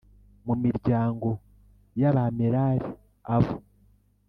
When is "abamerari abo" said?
2.09-3.55